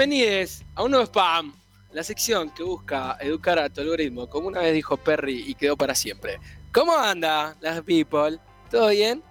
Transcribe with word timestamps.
Bienvenidos 0.00 0.62
a 0.76 0.82
un 0.84 0.92
nuevo 0.92 1.04
spam, 1.04 1.52
la 1.92 2.02
sección 2.02 2.48
que 2.54 2.62
busca 2.62 3.18
educar 3.20 3.58
a 3.58 3.68
tu 3.68 3.82
algoritmo, 3.82 4.30
como 4.30 4.48
una 4.48 4.60
vez 4.62 4.72
dijo 4.72 4.96
Perry 4.96 5.44
y 5.46 5.54
quedó 5.54 5.76
para 5.76 5.94
siempre. 5.94 6.40
¿Cómo 6.72 6.96
anda 6.96 7.54
las 7.60 7.82
people? 7.82 8.38
¿Todo 8.70 8.88
bien? 8.88 9.22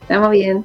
Estamos 0.00 0.30
bien. 0.30 0.64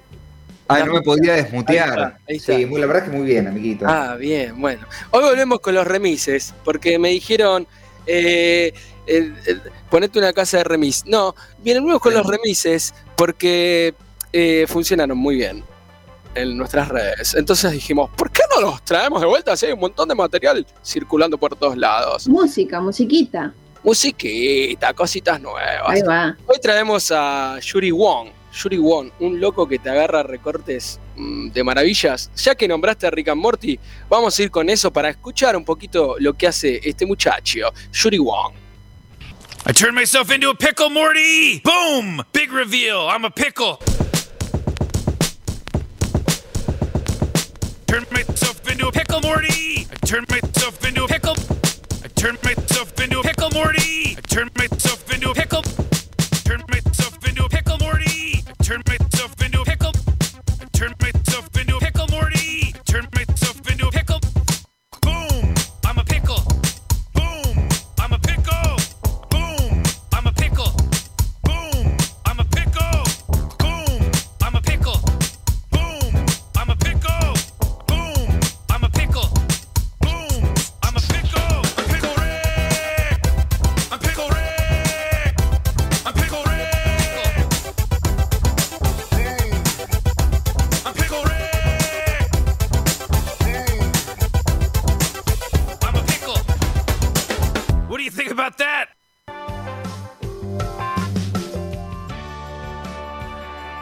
Ah, 0.70 0.80
no 0.86 0.94
me 0.94 1.02
podía 1.02 1.34
desmutear. 1.34 1.90
Ahí 1.90 1.96
está, 2.06 2.20
ahí 2.30 2.36
está. 2.38 2.56
Sí, 2.56 2.66
muy- 2.66 2.80
la 2.80 2.88
verdad 2.88 3.04
es 3.04 3.10
que 3.10 3.18
muy 3.18 3.28
bien, 3.28 3.48
amiguito. 3.48 3.86
Ah, 3.86 4.16
bien, 4.16 4.58
bueno. 4.62 4.88
Hoy 5.12 5.24
volvemos 5.26 5.60
con 5.60 5.76
los 5.76 5.86
remises, 5.86 6.54
porque 6.64 6.98
me 6.98 7.10
dijeron, 7.10 7.68
eh, 8.06 8.72
el- 9.08 9.36
el- 9.46 9.62
ponete 9.90 10.20
una 10.20 10.32
casa 10.32 10.60
de 10.60 10.64
remis. 10.64 11.04
No, 11.06 11.36
venimos 11.66 12.00
con 12.00 12.14
los 12.14 12.26
remises 12.26 12.94
porque 13.18 13.94
eh, 14.32 14.64
funcionaron 14.70 15.18
muy 15.18 15.36
bien 15.36 15.66
en 16.38 16.58
nuestras 16.58 16.88
redes. 16.90 17.36
Entonces 17.36 17.72
dijimos, 17.72 18.10
¿por 18.16 18.32
qué 18.32 18.42
no 18.56 18.62
los 18.62 18.84
traemos 18.84 19.22
de 19.22 19.28
vuelta? 19.28 19.56
Si 19.58 19.66
hay 19.66 19.74
un 19.74 19.80
montón 19.80 20.08
de 20.08 20.16
material 20.16 20.66
circulando 20.84 21.38
por 21.38 21.56
todos 21.56 21.78
lados. 21.78 22.28
Música, 22.28 22.80
musiquita. 22.80 23.54
Musiquita, 23.84 24.94
cositas 24.94 25.40
nuevas. 25.42 25.90
Ahí 25.90 26.02
va. 26.02 26.36
Hoy 26.46 26.58
traemos 26.62 27.12
a 27.12 27.60
Yuri 27.60 27.92
Wong. 27.92 28.30
Yuri 28.52 28.78
Wong, 28.78 29.12
un 29.20 29.40
loco 29.40 29.68
que 29.68 29.78
te 29.78 29.90
agarra 29.90 30.24
recortes 30.24 31.00
mm, 31.16 31.50
de 31.50 31.64
maravillas. 31.64 32.32
Ya 32.36 32.56
que 32.56 32.68
nombraste 32.68 33.08
a 33.08 33.12
Rick 33.12 33.30
and 33.30 33.42
Morty, 33.42 33.80
vamos 34.10 34.38
a 34.38 34.44
ir 34.44 34.52
con 34.52 34.70
eso 34.70 34.92
para 34.92 35.10
escuchar 35.10 35.56
un 35.56 35.64
poquito 35.64 36.16
lo 36.20 36.34
que 36.34 36.48
hace 36.48 36.80
este 36.84 37.06
muchacho, 37.06 37.72
Yuri 37.92 38.20
Wong. 38.20 38.54
I 39.70 39.74
turned 39.74 39.96
myself 39.96 40.32
into 40.32 40.50
a 40.50 40.56
pickle, 40.56 40.90
Morty! 40.90 41.62
Boom! 41.62 42.24
Big 42.32 42.54
reveal. 42.54 43.10
I'm 43.10 43.26
a 43.26 43.30
pickle. 43.30 43.80
Into 48.78 48.90
a 48.90 48.92
pickle, 48.92 49.20
Morty! 49.22 49.88
I 49.92 49.96
turned 50.06 50.30
myself 50.30 50.57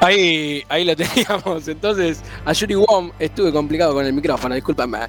Ahí, 0.05 0.63
ahí 0.69 0.85
lo 0.85 0.95
teníamos. 0.95 1.67
Entonces, 1.67 2.21
a 2.45 2.53
Yuri 2.53 2.75
Wong 2.75 3.11
estuve 3.17 3.51
complicado 3.51 3.95
con 3.95 4.05
el 4.05 4.13
micrófono, 4.13 4.53
discúlpame. 4.53 4.99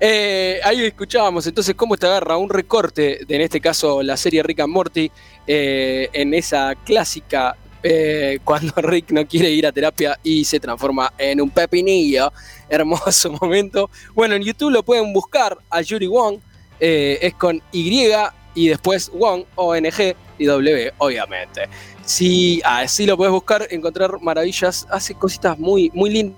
Eh, 0.00 0.58
ahí 0.64 0.86
escuchábamos 0.86 1.46
entonces 1.46 1.76
cómo 1.76 1.96
te 1.96 2.06
agarra 2.06 2.36
un 2.36 2.48
recorte, 2.48 3.20
de, 3.28 3.36
en 3.36 3.42
este 3.42 3.60
caso 3.60 4.02
la 4.02 4.16
serie 4.16 4.42
Rick 4.42 4.60
and 4.60 4.72
Morty, 4.72 5.12
eh, 5.46 6.08
en 6.12 6.34
esa 6.34 6.74
clásica 6.74 7.56
eh, 7.84 8.40
cuando 8.44 8.72
Rick 8.78 9.12
no 9.12 9.24
quiere 9.24 9.50
ir 9.50 9.68
a 9.68 9.72
terapia 9.72 10.18
y 10.24 10.44
se 10.44 10.58
transforma 10.58 11.12
en 11.16 11.40
un 11.40 11.50
pepinillo. 11.50 12.32
Hermoso 12.68 13.30
momento. 13.40 13.88
Bueno, 14.14 14.34
en 14.34 14.42
YouTube 14.42 14.72
lo 14.72 14.82
pueden 14.82 15.12
buscar 15.12 15.58
a 15.70 15.80
Yuri 15.80 16.08
Wong, 16.08 16.40
es 16.80 17.34
con 17.34 17.62
Y 17.70 18.10
y 18.56 18.68
después 18.68 19.12
Wong, 19.14 19.44
O-N-G 19.54 20.16
y 20.40 20.46
W, 20.46 20.92
obviamente. 20.98 21.68
Sí, 22.04 22.60
así 22.64 23.06
lo 23.06 23.16
puedes 23.16 23.30
buscar, 23.30 23.68
encontrar 23.70 24.20
maravillas, 24.20 24.86
hace 24.90 25.14
cositas 25.14 25.58
muy, 25.58 25.90
muy 25.94 26.10
lindas, 26.10 26.36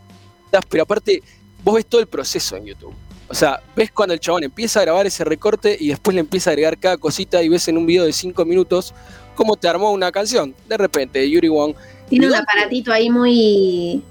pero 0.69 0.83
aparte 0.83 1.23
vos 1.63 1.77
ves 1.77 1.87
todo 1.87 2.01
el 2.01 2.09
proceso 2.09 2.57
en 2.57 2.67
YouTube. 2.67 2.95
O 3.29 3.35
sea, 3.35 3.63
ves 3.75 3.91
cuando 3.93 4.13
el 4.13 4.21
chabón 4.21 4.45
empieza 4.45 4.81
a 4.81 4.83
grabar 4.83 5.07
ese 5.07 5.25
recorte 5.25 5.77
y 5.79 5.89
después 5.89 6.15
le 6.15 6.21
empieza 6.21 6.51
a 6.51 6.53
agregar 6.53 6.77
cada 6.79 6.99
cosita 6.99 7.43
y 7.43 7.49
ves 7.49 7.67
en 7.69 7.79
un 7.79 7.87
video 7.87 8.05
de 8.05 8.13
5 8.13 8.45
minutos 8.45 8.93
cómo 9.35 9.57
te 9.57 9.69
armó 9.69 9.91
una 9.93 10.13
canción. 10.13 10.55
De 10.69 10.77
repente, 10.77 11.31
Yuri 11.31 11.49
Wong. 11.49 11.75
Tiene 12.09 12.27
un 12.27 12.35
aparatito 12.35 12.93
ahí 12.93 13.09
muy 13.09 14.03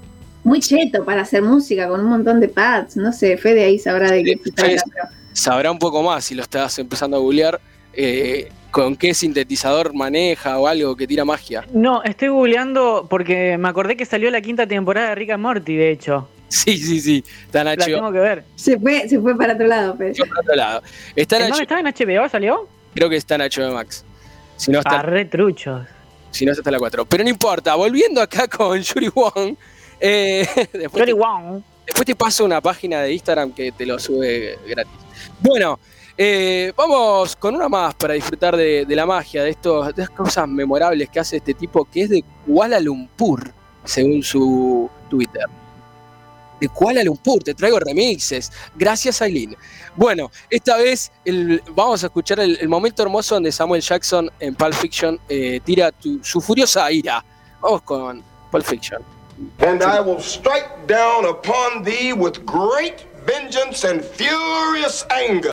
muy 0.42 0.58
cheto 0.58 1.04
para 1.04 1.22
hacer 1.22 1.42
música 1.42 1.86
con 1.86 2.00
un 2.00 2.06
montón 2.06 2.40
de 2.40 2.48
pads. 2.48 2.96
No 2.96 3.12
sé, 3.12 3.36
Fede 3.36 3.64
ahí 3.64 3.78
sabrá 3.78 4.10
de 4.10 4.24
qué 4.24 4.40
sabrá 5.32 5.70
un 5.70 5.78
poco 5.78 6.02
más 6.02 6.24
si 6.24 6.34
lo 6.34 6.42
estás 6.42 6.78
empezando 6.78 7.16
a 7.16 7.20
googlear, 7.20 7.60
eh, 7.92 8.50
con 8.72 8.96
qué 8.96 9.14
sintetizador 9.14 9.94
maneja 9.94 10.58
o 10.58 10.66
algo 10.66 10.96
que 10.96 11.06
tira 11.06 11.24
magia. 11.24 11.64
No, 11.72 12.02
estoy 12.02 12.28
googleando 12.28 13.06
porque 13.08 13.56
me 13.58 13.68
acordé 13.68 13.96
que 13.96 14.04
salió 14.04 14.28
la 14.32 14.40
quinta 14.40 14.66
temporada 14.66 15.10
de 15.10 15.14
Rick 15.14 15.30
and 15.30 15.42
Morty, 15.42 15.76
de 15.76 15.90
hecho. 15.92 16.28
Sí, 16.48 16.76
sí, 16.76 17.00
sí. 17.00 17.24
Está 17.46 17.60
en 17.60 17.66
La 17.66 17.74
HBO. 17.76 17.84
tengo 17.84 18.12
que 18.12 18.18
ver. 18.18 18.44
se 18.56 18.78
fue, 18.78 19.08
se 19.08 19.20
fue 19.20 19.36
para 19.38 19.54
otro 19.54 19.66
lado, 19.68 19.96
Fede. 19.96 20.14
Yo 20.14 20.26
por 20.26 20.40
otro 20.40 20.54
lado. 20.54 20.82
Está 21.14 21.36
en 21.36 21.42
¿En 21.44 21.48
dónde 21.50 21.58
HBO, 21.58 21.62
estaba 21.62 21.80
en 21.80 21.86
HBO? 22.22 22.28
¿Salió? 22.28 22.68
creo 22.94 23.08
que 23.08 23.16
está 23.16 23.36
en 23.36 23.40
HBO 23.42 23.72
Max. 23.74 24.04
Si 24.56 24.70
no 24.70 24.78
está, 24.80 24.98
Ah, 25.00 25.02
re 25.02 25.24
truchos. 25.24 25.86
si 26.30 26.44
no 26.44 26.52
está 26.52 26.68
en 26.68 26.72
la 26.72 26.78
4. 26.78 27.04
Pero 27.06 27.24
no 27.24 27.30
importa, 27.30 27.74
volviendo 27.74 28.20
acá 28.20 28.48
con 28.48 28.80
Yuri 28.80 29.08
Wong. 29.08 29.54
eh, 30.00 30.46
después, 30.72 31.04
te, 31.06 31.12
Wong. 31.14 31.62
después 31.86 32.06
te 32.06 32.14
paso 32.14 32.44
una 32.44 32.60
página 32.60 33.00
de 33.02 33.12
Instagram 33.14 33.52
que 33.52 33.72
te 33.72 33.86
lo 33.86 33.98
sube 33.98 34.58
gratis. 34.66 34.92
Bueno, 35.40 35.78
eh, 36.16 36.72
vamos 36.76 37.36
con 37.36 37.54
una 37.54 37.68
más 37.68 37.94
para 37.94 38.14
disfrutar 38.14 38.56
de, 38.56 38.84
la 38.88 39.06
magia, 39.06 39.44
de, 39.44 39.50
estas 39.50 40.10
cosas 40.10 40.48
memorables 40.48 41.08
que 41.08 41.20
hace 41.20 41.38
este 41.38 41.54
tipo, 41.54 41.84
que 41.84 42.02
es 42.02 42.10
de 42.10 42.24
Kuala 42.46 42.80
Lumpur, 42.80 43.52
según 43.84 44.22
su 44.22 44.90
Twitter. 45.08 45.46
De 46.60 46.68
Kuala 46.68 47.02
Lumpur, 47.02 47.42
te 47.42 47.54
traigo 47.54 47.80
remixes. 47.80 48.52
Gracias, 48.76 49.20
Aileen. 49.20 49.56
Bueno, 49.96 50.30
esta 50.48 50.76
vez 50.76 51.10
vamos 51.74 52.04
a 52.04 52.06
escuchar 52.06 52.38
el, 52.40 52.68
momento 52.68 53.02
hermoso 53.02 53.34
donde 53.34 53.50
Samuel 53.50 53.82
Jackson 53.82 54.30
en 54.38 54.54
Pulp 54.54 54.74
Fiction 54.74 55.18
eh, 55.28 55.60
tira 55.64 55.92
su 56.22 56.40
furiosa 56.40 56.90
ira. 56.92 57.24
Vamos 57.60 57.82
con 57.82 58.22
Pulp 58.50 58.64
Fiction. 58.64 59.02
And 59.58 59.82
I 59.82 60.00
will 60.00 60.20
strike 60.20 60.86
down 60.86 61.24
upon 61.24 61.82
thee 61.82 62.12
with 62.12 62.44
great 62.44 63.06
vengeance 63.26 63.84
and 63.84 64.02
furious 64.02 65.04
anger. 65.10 65.52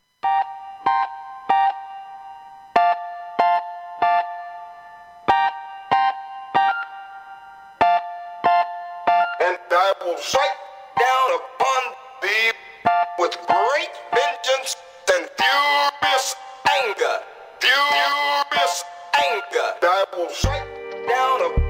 Will 10.05 10.17
strike 10.17 10.57
down 10.97 11.39
upon 11.39 11.93
thee 12.21 12.51
with 13.19 13.37
great 13.47 13.89
vengeance 14.13 14.75
and 15.13 15.29
furious 15.37 16.35
anger. 16.81 17.17
Furious 17.59 18.83
anger. 19.15 19.67
I 19.81 20.05
will 20.15 20.29
strike 20.29 20.67
down 21.07 21.41
upon 21.41 21.68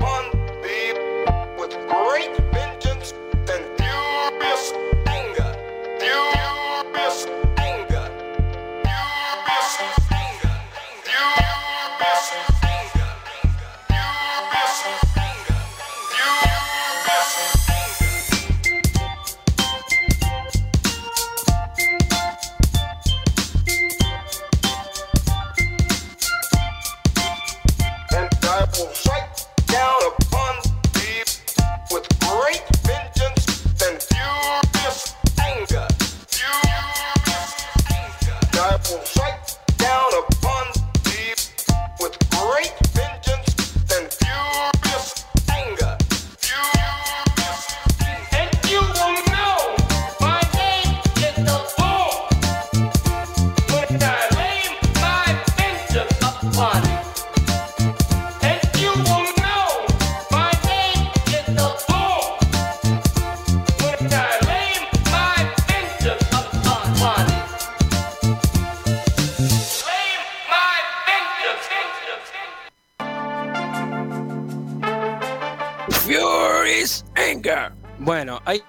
Bueno, 78.00 78.40
ahí 78.46 78.62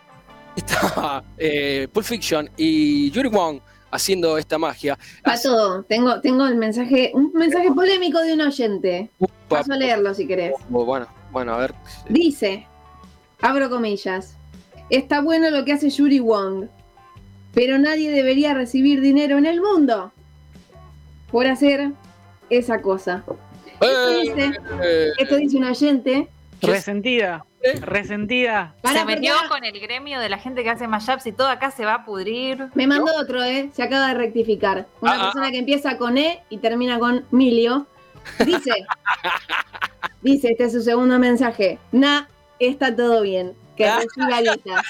está 0.56 1.22
eh, 1.38 1.88
Pulp 1.92 2.04
Fiction 2.04 2.50
y 2.56 3.10
Yuri 3.12 3.28
Wong 3.28 3.60
haciendo 3.92 4.36
esta 4.38 4.58
magia. 4.58 4.98
Pato, 5.22 5.84
tengo, 5.84 6.20
tengo 6.20 6.46
el 6.46 6.56
mensaje, 6.56 7.12
un 7.14 7.32
mensaje 7.32 7.70
polémico 7.72 8.18
de 8.20 8.34
un 8.34 8.40
oyente. 8.40 9.10
Paso 9.48 9.72
a 9.72 9.76
leerlo 9.76 10.12
si 10.14 10.26
querés. 10.26 10.54
Bueno, 10.68 11.06
bueno, 11.30 11.54
a 11.54 11.58
ver. 11.58 11.74
Dice, 12.08 12.66
abro 13.40 13.70
comillas, 13.70 14.36
está 14.90 15.20
bueno 15.20 15.50
lo 15.50 15.64
que 15.64 15.72
hace 15.72 15.90
Yuri 15.90 16.18
Wong, 16.20 16.66
pero 17.54 17.78
nadie 17.78 18.10
debería 18.10 18.54
recibir 18.54 19.00
dinero 19.00 19.38
en 19.38 19.46
el 19.46 19.60
mundo 19.60 20.12
por 21.30 21.46
hacer 21.46 21.92
esa 22.48 22.82
cosa. 22.82 23.24
Esto 23.80 24.20
dice, 24.20 24.52
Eh, 24.82 25.10
esto 25.18 25.36
dice 25.36 25.56
un 25.56 25.64
oyente. 25.64 26.28
Resentida. 26.62 27.44
¿Eh? 27.62 27.78
Resentida. 27.80 28.74
Se 28.84 29.04
metió 29.04 29.34
con 29.48 29.64
el 29.64 29.78
gremio 29.80 30.18
de 30.20 30.28
la 30.28 30.38
gente 30.38 30.62
que 30.62 30.70
hace 30.70 30.88
mashups 30.88 31.26
y 31.26 31.32
todo 31.32 31.48
acá 31.48 31.70
se 31.70 31.84
va 31.84 31.94
a 31.94 32.04
pudrir. 32.04 32.68
Me 32.74 32.86
mandó 32.86 33.12
otro, 33.18 33.42
¿eh? 33.44 33.70
Se 33.74 33.82
acaba 33.82 34.08
de 34.08 34.14
rectificar. 34.14 34.86
Una 35.00 35.12
Ah, 35.12 35.16
ah, 35.18 35.24
persona 35.24 35.50
que 35.50 35.58
empieza 35.58 35.98
con 35.98 36.16
E 36.18 36.42
y 36.48 36.58
termina 36.58 36.98
con 36.98 37.24
Milio. 37.30 37.86
Dice, 38.44 38.70
dice, 40.22 40.48
este 40.52 40.64
es 40.64 40.72
su 40.72 40.82
segundo 40.82 41.18
mensaje. 41.18 41.78
Nah, 41.92 42.22
está 42.58 42.94
todo 42.94 43.22
bien. 43.22 43.52
Que 43.76 43.86
Ah. 43.86 43.98
reciba. 44.00 44.82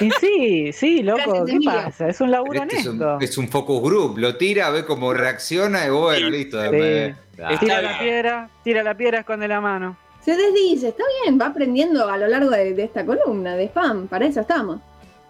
Y 0.00 0.10
sí, 0.20 0.72
sí, 0.72 1.02
loco, 1.02 1.18
Gracias, 1.26 1.44
¿qué 1.46 1.52
Emilio. 1.52 1.72
pasa? 1.84 2.08
Es 2.08 2.20
un 2.20 2.30
laburo 2.30 2.62
Este 2.62 2.76
es, 2.78 2.86
un, 2.86 3.02
honesto. 3.02 3.24
es 3.24 3.38
un 3.38 3.48
focus 3.48 3.82
group, 3.82 4.18
lo 4.18 4.36
tira, 4.36 4.70
ve 4.70 4.84
cómo 4.84 5.12
reacciona 5.12 5.86
y 5.86 5.90
bueno, 5.90 6.30
listo. 6.30 6.58
Sí. 6.70 7.14
Ah, 7.42 7.56
Tira 7.60 7.82
la 7.82 7.98
piedra, 7.98 8.50
tira 8.64 8.82
la 8.82 8.94
piedra, 8.96 9.20
esconde 9.20 9.46
la 9.46 9.60
mano. 9.60 9.96
Se 10.24 10.36
desdice, 10.36 10.88
está 10.88 11.04
bien, 11.22 11.38
va 11.40 11.46
aprendiendo 11.46 12.08
a 12.08 12.16
lo 12.18 12.26
largo 12.26 12.50
de, 12.50 12.82
esta 12.82 13.04
columna 13.06 13.56
de 13.56 13.64
spam. 13.64 14.08
Para 14.08 14.26
eso 14.26 14.40
estamos. 14.40 14.80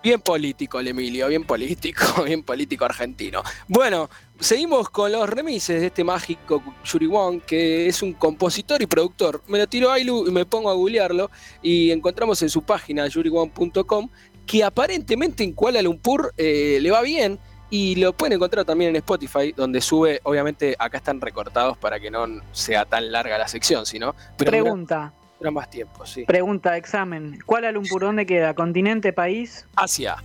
Bien 0.02 0.20
político 0.20 0.78
el 0.78 0.88
Emilio, 0.88 1.28
bien 1.28 1.44
político, 1.44 2.22
bien 2.24 2.42
político 2.42 2.84
argentino. 2.84 3.42
Bueno, 3.66 4.08
seguimos 4.38 4.90
con 4.90 5.10
los 5.10 5.28
remises 5.28 5.80
de 5.80 5.86
este 5.88 6.04
mágico 6.04 6.62
Yuri 6.84 7.06
Wong, 7.06 7.42
que 7.42 7.88
es 7.88 8.02
un 8.02 8.12
compositor 8.12 8.80
y 8.80 8.86
productor. 8.86 9.42
Me 9.48 9.58
lo 9.58 9.66
tiró 9.66 9.90
Ailu 9.90 10.26
y 10.26 10.30
me 10.30 10.46
pongo 10.46 10.70
a 10.70 10.74
googlearlo 10.74 11.30
y 11.62 11.90
encontramos 11.90 12.40
en 12.42 12.48
su 12.48 12.62
página 12.62 13.06
yuriwong.com 13.08 14.08
que 14.46 14.64
aparentemente 14.64 15.44
en 15.44 15.52
Kuala 15.52 15.82
Lumpur 15.82 16.32
eh, 16.36 16.78
le 16.80 16.90
va 16.90 17.02
bien 17.02 17.38
y 17.70 17.96
lo 17.96 18.12
pueden 18.12 18.34
encontrar 18.34 18.64
también 18.64 18.90
en 18.90 18.96
Spotify, 18.96 19.52
donde 19.52 19.80
sube, 19.80 20.20
obviamente 20.24 20.74
acá 20.78 20.98
están 20.98 21.20
recortados 21.20 21.76
para 21.78 22.00
que 22.00 22.10
no 22.10 22.26
sea 22.52 22.84
tan 22.84 23.12
larga 23.12 23.36
la 23.38 23.48
sección, 23.48 23.84
sino 23.86 24.14
pero 24.36 24.50
dura- 24.50 24.62
Pregunta, 24.62 25.12
dura 25.38 25.50
más 25.50 25.68
tiempo, 25.70 26.06
sí. 26.06 26.24
pregunta, 26.24 26.76
examen. 26.76 27.38
¿Kuala 27.44 27.70
Lumpur 27.72 28.02
dónde 28.02 28.24
queda? 28.26 28.54
¿Continente, 28.54 29.12
país? 29.12 29.66
Asia. 29.76 30.16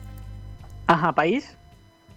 Ajá, 0.88 1.12
país. 1.14 1.58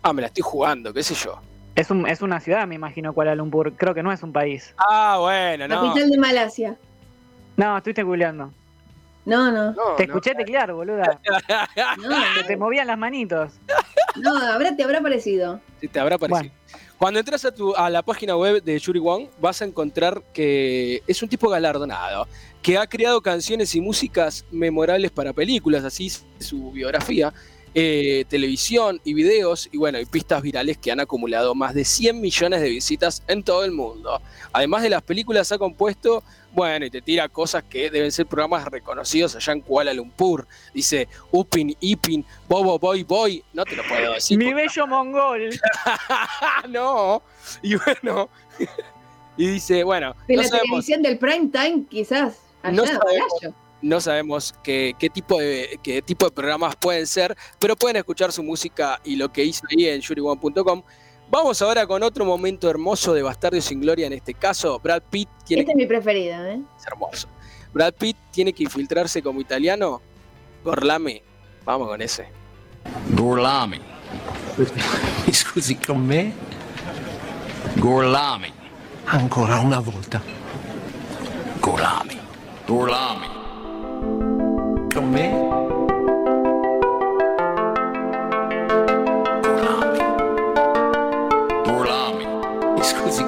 Ah, 0.03 0.13
me 0.13 0.23
la 0.23 0.29
estoy 0.29 0.43
jugando, 0.43 0.93
qué 0.95 1.03
sé 1.03 1.15
yo. 1.15 1.41
Es, 1.75 1.91
un, 1.91 2.07
es 2.09 2.23
una 2.23 2.41
ciudad, 2.41 2.67
me 2.67 2.75
imagino, 2.75 3.13
Kuala 3.13 3.35
Lumpur. 3.35 3.73
Creo 3.75 3.93
que 3.95 4.03
no 4.03 4.11
es 4.13 4.23
un 4.23 4.33
país. 4.33 4.75
Ah, 4.79 5.19
bueno, 5.21 5.69
no. 5.69 5.83
Capital 5.89 6.11
de 6.11 6.19
Malasia. 6.19 6.77
No, 7.57 7.77
estuviste 7.77 8.03
googleando. 8.03 8.51
No, 9.25 9.51
no. 9.51 9.73
No, 9.73 9.83
Te 9.97 10.07
no. 10.07 10.13
escuché 10.15 10.35
teclear, 10.35 10.73
boluda. 10.73 11.19
No, 11.99 12.11
Se 12.39 12.45
te 12.45 12.57
movían 12.57 12.87
las 12.87 12.97
manitos. 12.97 13.55
No 14.21 14.37
habrá, 14.37 14.77
te 14.77 14.83
habrá 14.83 15.01
parecido. 15.01 15.61
Sí, 15.81 15.89
te 15.89 15.99
habrá 15.99 16.19
parecido. 16.19 16.53
Cuando 16.99 17.21
entras 17.21 17.45
a, 17.45 17.53
tu, 17.53 17.75
a 17.75 17.91
la 17.91 18.03
página 18.03 18.37
web 18.37 18.63
de 18.63 18.79
Yuri 18.79 18.99
Wong, 18.99 19.29
vas 19.39 19.61
a 19.61 19.67
encontrar 19.67 20.23
que 20.33 21.03
es 21.07 21.23
un 21.23 21.29
tipo 21.29 21.49
galardonado, 21.51 22.27
que 22.63 22.79
ha 22.79 22.87
creado 22.87 23.21
canciones 23.21 23.75
y 23.75 23.81
músicas 23.83 24.47
memorables 24.51 25.11
para 25.11 25.35
películas, 25.35 25.85
así 25.85 26.07
es 26.07 26.25
su 26.41 26.73
biografía, 26.73 27.35
eh, 27.79 28.25
televisión 28.27 29.03
y 29.05 29.13
videos, 29.13 29.69
y 29.71 29.77
bueno, 29.77 30.01
y 30.01 30.07
pistas 30.07 30.41
virales 30.41 30.79
que 30.79 30.91
han 30.91 30.99
acumulado 30.99 31.55
más 31.55 31.75
de 31.75 31.85
100 31.85 32.23
millones 32.23 32.63
de 32.63 32.71
visitas 32.71 33.23
en 33.29 33.43
todo 33.43 33.67
el 33.67 33.73
mundo. 33.73 34.19
Además 34.55 34.83
de 34.83 34.89
las 34.89 35.03
películas, 35.03 35.53
ha 35.53 35.59
compuesto, 35.59 36.25
bueno, 36.55 36.87
y 36.87 36.91
te 36.91 37.03
tira 37.03 37.29
cosas 37.29 37.65
que 37.65 37.91
deben 37.91 38.11
ser 38.13 38.25
programas 38.25 38.65
reconocidos 38.65 39.37
allá 39.37 39.53
en 39.53 39.61
Kuala 39.61 39.93
Lumpur. 39.93 40.49
Dice 40.73 41.07
Upin, 41.31 41.77
Ipin, 41.79 42.25
Bobo, 42.49 42.79
Boy, 42.79 43.03
Boy, 43.03 43.45
no 43.53 43.63
te 43.67 43.77
lo 43.77 43.83
puedo 43.87 44.15
decir. 44.15 44.39
Mi 44.39 44.55
bello 44.55 44.87
mongol. 44.87 45.51
no. 46.71 47.23
Y 47.61 47.75
bueno. 47.75 48.31
y 49.37 49.49
dice, 49.49 49.85
bueno, 49.85 50.17
De 50.27 50.37
no 50.37 50.43
la 50.43 50.49
sabemos, 50.49 50.67
televisión 50.87 51.03
del 51.03 51.19
prime 51.19 51.49
time, 51.49 51.85
quizás. 51.91 52.39
Allá, 52.63 52.75
No 52.75 52.87
sabemos. 52.87 53.66
No 53.83 54.01
sabemos 54.01 54.55
qué, 54.63 54.95
qué 54.99 55.11
tipo 55.11 55.39
de, 55.39 55.79
qué 55.83 56.03
tipo 56.03 56.27
de 56.27 56.33
programas 56.33 56.77
pueden 56.77 57.07
ser, 57.07 57.37
pero 57.59 57.77
pueden 57.77 57.97
escuchar 57.97 58.33
su 58.33 58.43
música 58.43 59.01
y 59.05 59.17
lo 59.17 59.33
que 59.33 59.45
hizo 59.45 59.63
ahí 59.71 59.87
en 59.87 60.01
yuriwan.com. 60.01 60.83
Vamos 61.29 61.61
ahora 61.61 61.87
con 61.87 62.03
otro 62.03 62.25
momento 62.25 62.71
hermoso 62.71 63.13
de 63.13 63.23
Bastardo 63.23 63.61
sin 63.61 63.81
Gloria. 63.81 64.07
En 64.07 64.13
este 64.13 64.33
caso, 64.35 64.79
Brad 64.79 65.03
Pitt 65.11 65.29
tiene 65.45 65.63
Este 65.63 65.73
es 65.73 65.77
mi 65.77 65.87
preferido, 65.87 66.45
¿eh? 66.47 66.61
que 66.77 66.83
ser 66.83 66.93
hermoso. 66.93 67.29
Brad 67.73 67.95
Pitt 67.95 68.17
tiene 68.31 68.53
que 68.53 68.63
infiltrarse 68.63 69.23
como 69.23 69.41
italiano. 69.41 70.01
Gorlame. 70.65 71.23
Vamos 71.65 71.89
con 71.89 72.01
ese. 72.01 72.29
Gorlami. 73.11 73.81
Mi 75.27 75.33
scusi, 75.33 75.75
con 75.75 76.07
me? 76.07 76.33
Gorlami. 77.77 78.53
Ancora 79.09 79.61
una 79.61 79.81
volta. 79.81 80.23
Gorlami. 81.61 82.19
Gorlami. 82.69 83.36
Con 84.97 85.11
me? 85.11 85.29
Gorlami. 89.43 89.99
Gorlami. 91.67 92.27
Mi 92.77 92.83
scusi, 92.83 93.23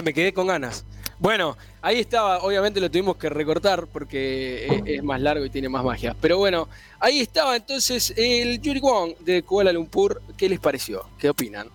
Ay, 0.00 0.04
me 0.04 0.14
quedé 0.14 0.32
con 0.32 0.46
ganas. 0.46 0.86
Bueno, 1.18 1.58
ahí 1.82 2.00
estaba, 2.00 2.38
obviamente 2.38 2.80
lo 2.80 2.90
tuvimos 2.90 3.18
que 3.18 3.28
recortar 3.28 3.86
porque 3.86 4.64
es, 4.66 4.82
es 4.86 5.02
más 5.02 5.20
largo 5.20 5.44
y 5.44 5.50
tiene 5.50 5.68
más 5.68 5.84
magia. 5.84 6.16
Pero 6.18 6.38
bueno, 6.38 6.70
ahí 6.98 7.20
estaba 7.20 7.54
entonces 7.54 8.14
el 8.16 8.62
Yuri 8.62 8.80
Wong 8.80 9.18
de 9.18 9.42
Kuala 9.42 9.74
Lumpur. 9.74 10.22
¿Qué 10.38 10.48
les 10.48 10.58
pareció? 10.58 11.04
¿Qué 11.18 11.28
opinan? 11.28 11.68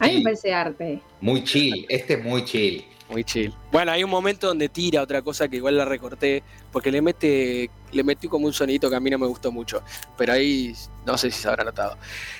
A 0.00 0.08
mí 0.08 0.16
me 0.16 0.22
parece 0.22 0.52
arte. 0.52 1.00
Muy 1.20 1.44
chill, 1.44 1.86
este 1.88 2.14
es 2.14 2.24
muy 2.24 2.44
chill. 2.44 2.84
Muy 3.08 3.22
chill. 3.22 3.54
Bueno, 3.70 3.92
hay 3.92 4.02
un 4.02 4.10
momento 4.10 4.48
donde 4.48 4.68
tira 4.68 5.02
otra 5.02 5.22
cosa 5.22 5.46
que 5.46 5.58
igual 5.58 5.76
la 5.76 5.84
recorté 5.84 6.42
porque 6.72 6.90
le 6.90 7.00
mete 7.00 7.70
le 7.92 8.02
metí 8.02 8.26
como 8.26 8.46
un 8.46 8.52
sonito 8.52 8.90
que 8.90 8.96
a 8.96 9.00
mí 9.00 9.08
no 9.08 9.18
me 9.18 9.26
gustó 9.28 9.52
mucho, 9.52 9.84
pero 10.16 10.32
ahí 10.32 10.74
no 11.06 11.16
sé 11.16 11.30
si 11.30 11.42
se 11.42 11.46
habrá 11.46 11.62
notado. 11.62 11.96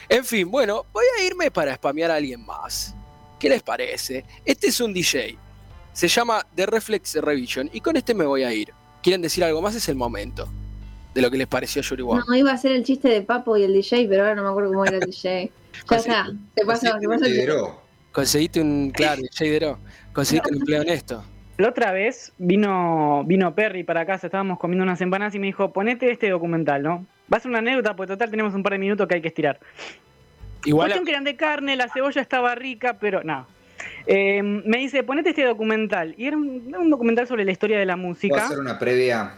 En 0.08 0.24
fin, 0.24 0.50
bueno, 0.50 0.84
voy 0.92 1.04
a 1.16 1.24
irme 1.24 1.52
para 1.52 1.76
spamear 1.76 2.10
a 2.10 2.16
alguien 2.16 2.44
más. 2.44 2.96
¿Qué 3.42 3.48
les 3.48 3.64
parece? 3.64 4.24
Este 4.44 4.68
es 4.68 4.80
un 4.80 4.94
DJ. 4.94 5.36
Se 5.92 6.06
llama 6.06 6.46
The 6.54 6.64
Reflex 6.64 7.16
Revision 7.16 7.68
y 7.72 7.80
con 7.80 7.96
este 7.96 8.14
me 8.14 8.24
voy 8.24 8.44
a 8.44 8.54
ir. 8.54 8.68
¿Quieren 9.02 9.20
decir 9.20 9.42
algo 9.42 9.60
más? 9.60 9.74
Es 9.74 9.88
el 9.88 9.96
momento. 9.96 10.48
de 11.12 11.22
lo 11.22 11.28
que 11.28 11.38
les 11.38 11.48
pareció 11.48 11.82
Yuri 11.82 12.02
Wong. 12.04 12.22
No, 12.28 12.36
iba 12.36 12.52
a 12.52 12.56
ser 12.56 12.70
el 12.70 12.84
chiste 12.84 13.08
de 13.08 13.22
Papo 13.22 13.56
y 13.56 13.64
el 13.64 13.72
DJ, 13.72 14.06
pero 14.08 14.22
ahora 14.22 14.36
no 14.36 14.44
me 14.44 14.50
acuerdo 14.50 14.70
cómo 14.70 14.84
era 14.84 14.98
el 14.98 15.06
DJ. 15.06 15.50
Ya 15.90 15.96
está, 15.96 16.30
te 16.54 16.64
pasa, 16.64 16.96
chiste. 17.00 17.28
Lideró. 17.28 17.82
Conseguiste 18.12 18.60
un, 18.60 18.92
claro, 18.92 19.22
Shadero, 19.32 19.80
conseguiste 20.12 20.50
un 20.50 20.58
empleo 20.58 20.82
honesto. 20.82 21.24
La 21.58 21.70
otra 21.70 21.90
vez 21.90 22.32
vino, 22.38 23.24
vino 23.26 23.56
Perry 23.56 23.82
para 23.82 24.06
casa, 24.06 24.28
estábamos 24.28 24.60
comiendo 24.60 24.84
unas 24.84 25.00
empanadas 25.00 25.34
y 25.34 25.40
me 25.40 25.46
dijo, 25.46 25.72
ponete 25.72 26.12
este 26.12 26.30
documental, 26.30 26.84
¿no? 26.84 27.06
Va 27.32 27.38
a 27.38 27.40
ser 27.40 27.50
una 27.50 27.58
anécdota, 27.58 27.96
porque 27.96 28.12
total 28.12 28.30
tenemos 28.30 28.54
un 28.54 28.62
par 28.62 28.74
de 28.74 28.78
minutos 28.78 29.08
que 29.08 29.16
hay 29.16 29.20
que 29.20 29.28
estirar. 29.28 29.58
Igual, 30.64 30.88
Cuestión 30.88 31.04
que 31.04 31.10
eran 31.12 31.24
de 31.24 31.36
carne, 31.36 31.76
la 31.76 31.88
cebolla 31.88 32.20
estaba 32.20 32.54
rica, 32.54 32.98
pero 32.98 33.22
no. 33.24 33.46
Eh, 34.06 34.42
me 34.42 34.78
dice, 34.78 35.02
ponete 35.02 35.30
este 35.30 35.44
documental. 35.44 36.14
Y 36.16 36.26
era 36.26 36.36
un, 36.36 36.64
era 36.68 36.78
un 36.78 36.90
documental 36.90 37.26
sobre 37.26 37.44
la 37.44 37.52
historia 37.52 37.78
de 37.78 37.86
la 37.86 37.94
¿Puedo 37.96 38.08
música. 38.08 38.46
hacer 38.46 38.58
una 38.58 38.78
previa? 38.78 39.34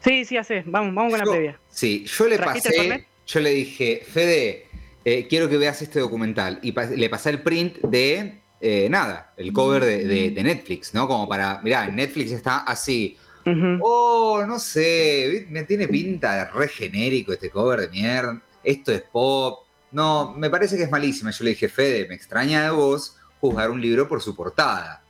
Sí, 0.00 0.24
sí, 0.24 0.36
hace. 0.36 0.62
Vamos, 0.66 0.94
vamos 0.94 1.10
con 1.12 1.18
la 1.18 1.30
previa. 1.30 1.58
Sí, 1.68 2.04
yo 2.06 2.26
le 2.28 2.36
¿Trajiste 2.36 2.68
el 2.70 2.88
pasé, 2.88 3.06
yo 3.26 3.40
le 3.40 3.50
dije, 3.50 4.02
Fede, 4.10 4.66
eh, 5.04 5.26
quiero 5.28 5.48
que 5.48 5.56
veas 5.58 5.82
este 5.82 6.00
documental. 6.00 6.58
Y 6.62 6.72
pa- 6.72 6.86
le 6.86 7.10
pasé 7.10 7.30
el 7.30 7.42
print 7.42 7.78
de, 7.82 8.40
eh, 8.60 8.88
nada, 8.90 9.32
el 9.36 9.52
cover 9.52 9.84
de, 9.84 10.04
de- 10.06 10.30
de 10.30 10.42
Netflix, 10.42 10.94
¿no? 10.94 11.06
Como 11.08 11.28
para, 11.28 11.60
mirá, 11.62 11.86
Netflix 11.88 12.32
está 12.32 12.58
así. 12.58 13.16
Ujú. 13.44 13.78
Oh, 13.82 14.44
no 14.46 14.58
sé, 14.58 15.46
me 15.50 15.64
tiene 15.64 15.88
pinta 15.88 16.36
de 16.36 16.44
re 16.50 16.68
genérico 16.68 17.32
este 17.32 17.50
cover 17.50 17.80
de 17.80 17.88
mierda. 17.88 18.40
Esto 18.62 18.92
es 18.92 19.02
pop. 19.02 19.64
No, 19.92 20.34
me 20.36 20.50
parece 20.50 20.76
que 20.76 20.82
es 20.84 20.90
malísima. 20.90 21.30
Yo 21.30 21.44
le 21.44 21.50
dije, 21.50 21.68
Fede, 21.68 22.06
me 22.08 22.14
extraña 22.14 22.62
de 22.64 22.70
vos 22.70 23.16
juzgar 23.40 23.70
un 23.70 23.80
libro 23.80 24.06
por 24.08 24.20
su 24.20 24.34
portada. 24.36 25.00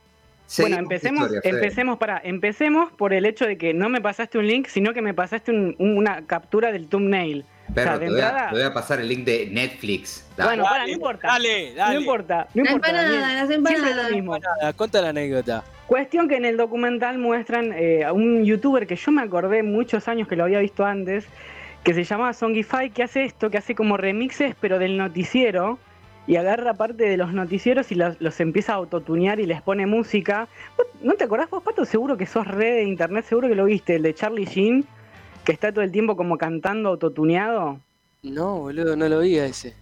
Bueno, 0.57 0.77
Seguimos 0.77 0.79
empecemos, 0.79 1.21
historia, 1.31 1.41
empecemos 1.51 1.97
para, 1.99 2.21
empecemos 2.23 2.91
por 2.93 3.13
el 3.13 3.25
hecho 3.27 3.45
de 3.45 3.57
que 3.57 3.73
no 3.73 3.87
me 3.89 4.01
pasaste 4.01 4.37
un 4.39 4.47
link, 4.47 4.67
sino 4.67 4.93
que 4.93 5.01
me 5.03 5.13
pasaste 5.13 5.51
un- 5.51 5.75
un- 5.77 5.97
una 5.97 6.25
captura 6.25 6.71
del 6.71 6.87
thumbnail. 6.87 7.45
Perro, 7.73 7.91
o 7.97 7.97
sea, 7.97 7.99
de 7.99 8.05
te, 8.07 8.11
voy 8.11 8.21
a, 8.21 8.25
entrada- 8.29 8.49
te 8.49 8.55
voy 8.55 8.63
a 8.63 8.73
pasar 8.73 8.99
el 8.99 9.07
link 9.09 9.25
de 9.25 9.45
Netflix. 9.51 10.25
Dale. 10.35 10.49
Bueno, 10.49 10.63
para, 10.63 10.83
no 10.85 10.89
importa. 10.91 11.27
Dale, 11.27 11.73
dale. 11.75 11.93
No 11.93 11.99
importa, 11.99 12.47
no 12.55 12.61
importa. 12.63 12.87
empanada, 12.89 13.11
Daniel. 13.19 13.37
las 13.37 13.47
Siempre 13.47 13.73
empanadas. 13.75 14.09
lo 14.09 14.15
mismo. 14.15 14.37
Nada, 14.39 14.73
Cuenta 14.73 15.01
la 15.03 15.09
anécdota. 15.09 15.63
Cuestión 15.85 16.27
que 16.27 16.37
en 16.37 16.45
el 16.45 16.57
documental 16.57 17.19
muestran 17.19 17.71
eh, 17.75 18.03
a 18.03 18.13
un 18.13 18.43
youtuber 18.43 18.87
que 18.87 18.95
yo 18.95 19.11
me 19.11 19.21
acordé 19.21 19.61
muchos 19.61 20.07
años 20.07 20.27
que 20.27 20.35
lo 20.35 20.45
había 20.45 20.59
visto 20.59 20.83
antes, 20.83 21.25
que 21.83 21.93
se 21.93 22.03
llamaba 22.03 22.33
Songify, 22.33 22.89
que 22.91 23.03
hace 23.03 23.23
esto, 23.23 23.49
que 23.49 23.57
hace 23.57 23.75
como 23.75 23.97
remixes, 23.97 24.55
pero 24.59 24.79
del 24.79 24.97
noticiero, 24.97 25.79
y 26.27 26.35
agarra 26.35 26.73
parte 26.73 27.05
de 27.05 27.17
los 27.17 27.33
noticieros 27.33 27.91
y 27.91 27.95
los, 27.95 28.19
los 28.21 28.39
empieza 28.39 28.73
a 28.73 28.75
autotunear 28.75 29.39
y 29.39 29.45
les 29.45 29.61
pone 29.61 29.85
música. 29.87 30.47
¿Vos 30.77 30.87
¿No 31.01 31.13
te 31.13 31.23
acordás 31.23 31.49
vos, 31.49 31.63
Pato? 31.63 31.85
Seguro 31.85 32.17
que 32.17 32.25
sos 32.25 32.45
red 32.45 32.75
de 32.75 32.83
internet, 32.83 33.25
seguro 33.27 33.47
que 33.47 33.55
lo 33.55 33.65
viste, 33.65 33.95
el 33.95 34.03
de 34.03 34.13
Charlie 34.13 34.45
Sheen, 34.45 34.85
que 35.45 35.51
está 35.53 35.71
todo 35.71 35.83
el 35.83 35.91
tiempo 35.91 36.15
como 36.15 36.37
cantando 36.37 36.89
autotuneado. 36.89 37.79
No, 38.21 38.59
boludo, 38.59 38.95
no 38.95 39.07
lo 39.07 39.19
vi 39.21 39.39
a 39.39 39.45
ese. 39.45 39.73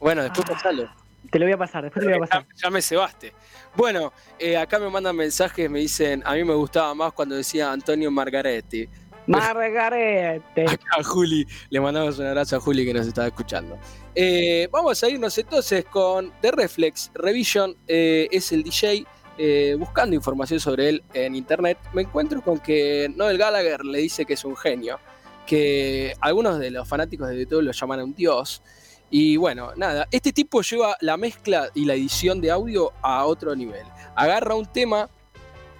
Bueno, 0.00 0.22
después 0.22 0.46
Ah. 0.48 0.52
pasalo. 0.54 0.88
Te 1.30 1.38
lo 1.38 1.44
voy 1.44 1.52
a 1.52 1.58
pasar, 1.58 1.82
después 1.84 2.04
te 2.04 2.10
lo 2.10 2.16
voy 2.16 2.24
a 2.24 2.28
pasar. 2.28 2.46
Ya, 2.54 2.62
ya 2.64 2.70
me 2.70 2.80
cebaste. 2.80 3.32
Bueno, 3.76 4.12
eh, 4.38 4.56
acá 4.56 4.78
me 4.78 4.88
mandan 4.88 5.14
mensajes, 5.14 5.68
me 5.70 5.80
dicen, 5.80 6.22
a 6.24 6.34
mí 6.34 6.42
me 6.44 6.54
gustaba 6.54 6.94
más 6.94 7.12
cuando 7.12 7.34
decía 7.34 7.70
Antonio 7.70 8.10
Margaretti. 8.10 8.88
Margarete. 9.28 10.64
Acá 10.66 10.86
a 10.98 11.04
Juli, 11.04 11.46
le 11.70 11.80
mandamos 11.80 12.18
un 12.18 12.26
abrazo 12.26 12.56
a 12.56 12.60
Juli 12.60 12.84
que 12.84 12.94
nos 12.94 13.06
está 13.06 13.26
escuchando. 13.26 13.78
Eh, 14.14 14.68
vamos 14.72 15.02
a 15.04 15.08
irnos 15.08 15.36
entonces 15.38 15.84
con 15.84 16.32
The 16.40 16.50
Reflex 16.50 17.10
Revision, 17.14 17.76
eh, 17.86 18.28
es 18.30 18.50
el 18.52 18.62
DJ. 18.62 19.06
eh, 19.40 19.76
buscando 19.78 20.16
información 20.16 20.58
sobre 20.58 20.88
él 20.88 21.04
en 21.14 21.36
internet, 21.36 21.78
me 21.92 22.02
encuentro 22.02 22.42
con 22.42 22.58
que 22.58 23.08
Noel 23.14 23.38
Gallagher 23.38 23.84
le 23.84 23.98
dice 23.98 24.24
que 24.24 24.34
es 24.34 24.44
un 24.44 24.56
genio, 24.56 24.98
que 25.46 26.12
algunos 26.20 26.58
de 26.58 26.72
los 26.72 26.88
fanáticos 26.88 27.28
de 27.28 27.38
YouTube 27.38 27.62
lo 27.62 27.70
llaman 27.70 28.02
un 28.02 28.14
dios. 28.14 28.62
Y 29.10 29.36
bueno, 29.36 29.72
nada, 29.76 30.08
este 30.10 30.32
tipo 30.32 30.60
lleva 30.62 30.96
la 31.00 31.16
mezcla 31.16 31.70
y 31.74 31.84
la 31.84 31.94
edición 31.94 32.40
de 32.40 32.50
audio 32.50 32.92
a 33.00 33.24
otro 33.26 33.54
nivel. 33.54 33.86
Agarra 34.16 34.54
un 34.56 34.66
tema 34.66 35.08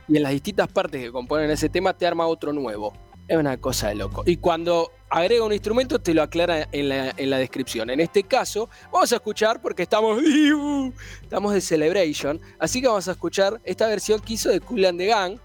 y 0.06 0.16
en 0.16 0.22
las 0.22 0.32
distintas 0.32 0.68
partes 0.68 1.02
que 1.02 1.12
componen 1.12 1.50
ese 1.50 1.68
tema 1.68 1.92
te 1.92 2.06
arma 2.06 2.26
otro 2.26 2.52
nuevo. 2.52 3.07
Es 3.28 3.36
una 3.36 3.58
cosa 3.58 3.88
de 3.88 3.96
loco. 3.96 4.22
Y 4.26 4.38
cuando 4.38 4.90
agrega 5.10 5.44
un 5.44 5.52
instrumento 5.52 5.98
te 5.98 6.14
lo 6.14 6.22
aclara 6.22 6.68
en 6.72 6.88
la, 6.88 7.14
en 7.16 7.30
la 7.30 7.38
descripción. 7.38 7.90
En 7.90 8.00
este 8.00 8.22
caso, 8.22 8.68
vamos 8.90 9.12
a 9.12 9.16
escuchar 9.16 9.60
porque 9.60 9.82
estamos 9.82 10.20
estamos 11.22 11.52
de 11.52 11.60
Celebration, 11.60 12.40
así 12.58 12.80
que 12.80 12.88
vamos 12.88 13.06
a 13.06 13.12
escuchar 13.12 13.60
esta 13.64 13.86
versión 13.86 14.20
que 14.20 14.32
hizo 14.32 14.48
de 14.48 14.60
Cool 14.60 14.84
and 14.86 14.98
the 14.98 15.06
Gang, 15.06 15.38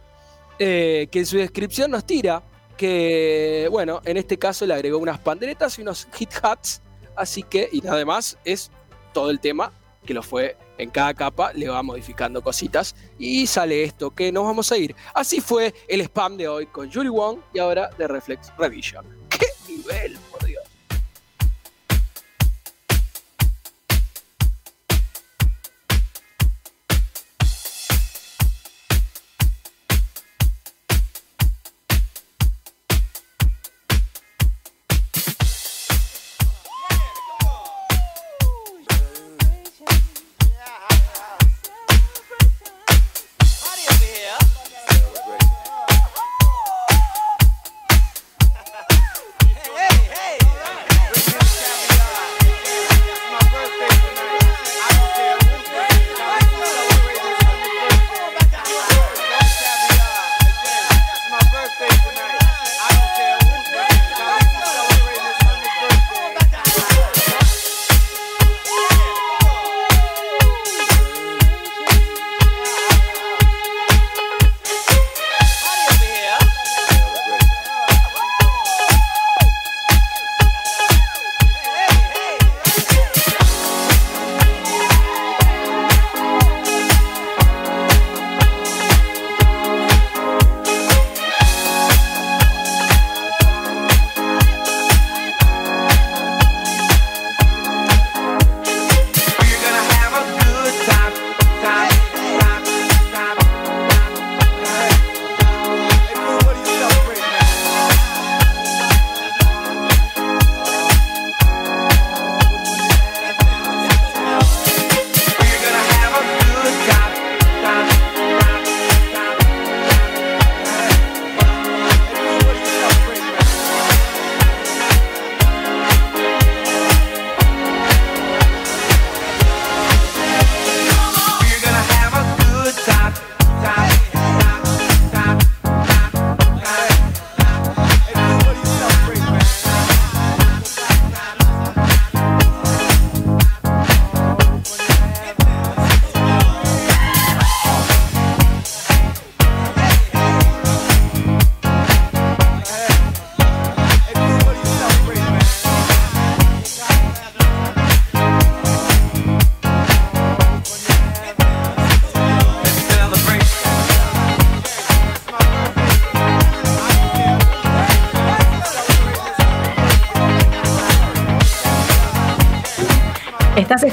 eh, 0.59 1.07
que 1.11 1.19
en 1.19 1.25
su 1.25 1.37
descripción 1.37 1.91
nos 1.91 2.05
tira 2.05 2.41
que, 2.77 3.67
bueno, 3.69 4.01
en 4.05 4.17
este 4.17 4.37
caso 4.37 4.65
le 4.65 4.73
agregó 4.73 4.97
unas 4.97 5.19
panderetas 5.19 5.77
y 5.77 5.81
unos 5.81 6.07
hit 6.13 6.31
hats, 6.41 6.81
así 7.15 7.43
que, 7.43 7.69
y 7.71 7.85
además 7.85 8.37
es 8.45 8.71
todo 9.13 9.29
el 9.29 9.39
tema 9.39 9.71
que 10.03 10.13
lo 10.13 10.23
fue 10.23 10.57
en 10.77 10.89
cada 10.89 11.13
capa, 11.13 11.53
le 11.53 11.69
va 11.69 11.81
modificando 11.83 12.41
cositas 12.41 12.95
y 13.17 13.47
sale 13.47 13.83
esto 13.83 14.11
que 14.11 14.31
nos 14.31 14.43
vamos 14.43 14.71
a 14.71 14.77
ir. 14.77 14.95
Así 15.13 15.41
fue 15.41 15.73
el 15.87 16.01
spam 16.01 16.37
de 16.37 16.47
hoy 16.47 16.65
con 16.67 16.89
Yuri 16.89 17.09
Wong 17.09 17.39
y 17.53 17.59
ahora 17.59 17.89
de 17.97 18.07
Reflex 18.07 18.51
Revision. 18.57 19.05
¡Qué 19.29 19.47
nivel, 19.67 20.17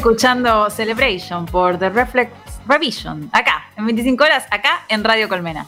escuchando 0.01 0.71
Celebration 0.71 1.45
por 1.45 1.79
The 1.79 1.91
Reflex 1.91 2.33
Revision, 2.67 3.29
acá, 3.35 3.67
en 3.77 3.85
25 3.85 4.25
horas, 4.25 4.47
acá 4.51 4.87
en 4.89 5.05
Radio 5.05 5.29
Colmena. 5.29 5.67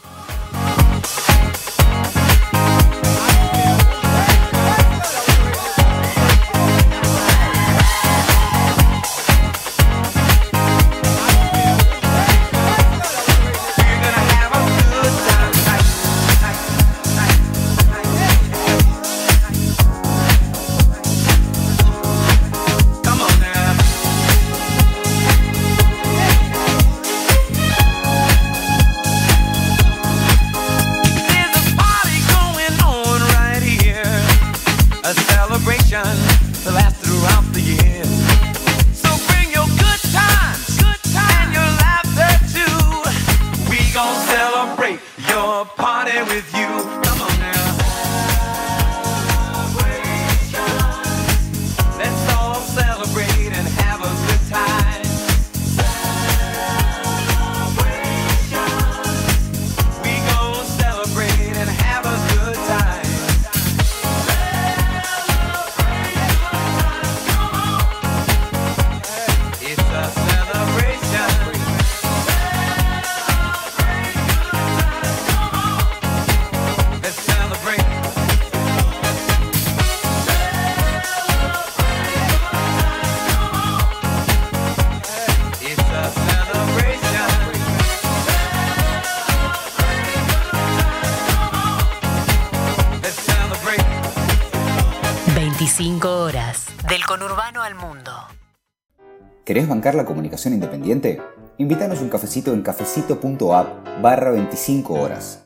¿Querés 99.53 99.69
bancar 99.69 99.95
la 99.95 100.07
comunicación 100.07 100.55
independiente? 100.55 101.21
Invítanos 101.59 102.01
un 102.01 102.09
cafecito 102.09 102.55
en 102.55 102.63
cafecito.app 102.63 104.01
barra 104.01 104.31
25 104.31 104.95
horas. 104.95 105.41